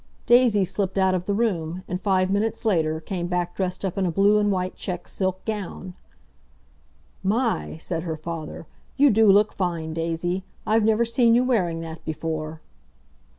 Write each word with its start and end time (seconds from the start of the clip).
Daisy 0.25 0.65
slipped 0.65 0.97
out 0.97 1.13
of 1.13 1.25
the 1.27 1.33
room, 1.35 1.83
and, 1.87 2.01
five 2.01 2.31
minutes 2.31 2.65
later, 2.65 2.99
came 2.99 3.27
back 3.27 3.55
dressed 3.55 3.85
up 3.85 3.99
in 3.99 4.05
a 4.07 4.11
blue 4.11 4.39
and 4.39 4.51
white 4.51 4.75
check 4.75 5.07
silk 5.07 5.45
gown. 5.45 5.93
"My!" 7.21 7.77
said 7.77 8.01
her 8.01 8.17
father. 8.17 8.65
"You 8.97 9.11
do 9.11 9.31
look 9.31 9.53
fine, 9.53 9.93
Daisy. 9.93 10.43
I've 10.65 10.83
never 10.83 11.05
seen 11.05 11.35
you 11.35 11.43
wearing 11.43 11.81
that 11.81 12.03
before." 12.03 12.61